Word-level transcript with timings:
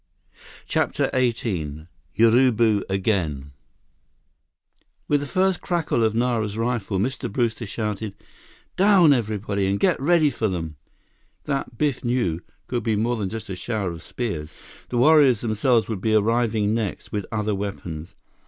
CHAPTER 0.67 1.11
XVIII 1.15 1.85
Urubu 2.17 2.81
Again 2.89 3.51
With 5.07 5.19
the 5.19 5.27
first 5.27 5.61
crackle 5.61 6.03
of 6.03 6.15
Nara's 6.15 6.57
rifle, 6.57 6.97
Mr. 6.97 7.31
Brewster 7.31 7.67
shouted, 7.67 8.15
"Down 8.75 9.13
everybody—and 9.13 9.79
get 9.79 10.01
ready 10.01 10.31
for 10.31 10.47
them!" 10.47 10.75
That, 11.43 11.77
Biff 11.77 12.03
knew, 12.03 12.41
could 12.65 12.81
be 12.81 12.95
more 12.95 13.15
than 13.15 13.29
just 13.29 13.47
a 13.47 13.55
shower 13.55 13.91
of 13.91 14.01
spears. 14.01 14.55
The 14.89 14.97
warriors 14.97 15.41
themselves 15.41 15.87
would 15.87 16.01
be 16.01 16.15
arriving 16.15 16.73
next, 16.73 17.11
with 17.11 17.27
other 17.31 17.53
weapons. 17.53 18.15